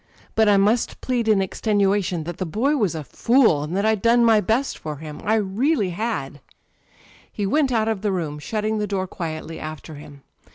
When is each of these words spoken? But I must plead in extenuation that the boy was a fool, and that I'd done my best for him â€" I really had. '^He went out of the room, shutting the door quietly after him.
But 0.33 0.49
I 0.49 0.57
must 0.57 0.99
plead 0.99 1.27
in 1.27 1.43
extenuation 1.43 2.23
that 2.23 2.37
the 2.37 2.45
boy 2.47 2.75
was 2.75 2.95
a 2.95 3.03
fool, 3.03 3.61
and 3.61 3.77
that 3.77 3.85
I'd 3.85 4.01
done 4.01 4.25
my 4.25 4.41
best 4.41 4.75
for 4.79 4.95
him 4.95 5.21
â€" 5.21 5.25
I 5.27 5.35
really 5.35 5.91
had. 5.91 6.41
'^He 7.37 7.45
went 7.45 7.71
out 7.71 7.87
of 7.87 8.01
the 8.01 8.11
room, 8.11 8.39
shutting 8.39 8.79
the 8.79 8.87
door 8.87 9.05
quietly 9.05 9.59
after 9.59 9.93
him. 9.93 10.23